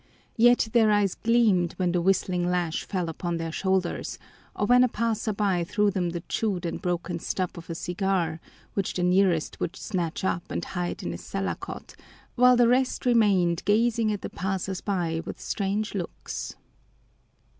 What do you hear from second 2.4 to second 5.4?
lash fell upon their shoulders or when a passer